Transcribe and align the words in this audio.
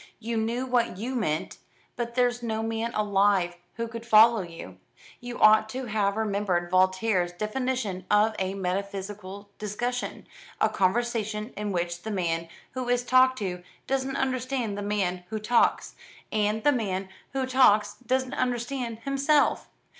You 0.17 0.35
knew 0.35 0.65
what 0.65 0.97
you 0.97 1.13
meant, 1.13 1.59
but 1.95 2.15
there's 2.15 2.41
no 2.41 2.63
man 2.63 2.91
alive 2.95 3.57
who 3.75 3.87
could 3.87 4.03
follow 4.03 4.41
you. 4.41 4.79
You 5.19 5.37
ought 5.39 5.69
to 5.69 5.85
have 5.85 6.17
remembered 6.17 6.71
Voltaire's 6.71 7.31
definition 7.31 8.07
of 8.09 8.33
a 8.39 8.55
metaphysical 8.55 9.51
discussion, 9.59 10.25
a 10.59 10.69
conversation 10.69 11.53
in 11.55 11.71
which 11.71 12.01
the 12.01 12.09
man 12.09 12.47
who 12.71 12.89
is 12.89 13.03
talked 13.03 13.37
to 13.37 13.61
doesn't 13.85 14.15
understand 14.15 14.75
the 14.75 14.81
man 14.81 15.23
who 15.29 15.37
talks, 15.37 15.93
and 16.31 16.63
the 16.63 16.71
man 16.71 17.07
who 17.33 17.45
talks 17.45 17.97
doesn't 18.03 18.33
understand 18.33 19.01
himself. 19.01 19.69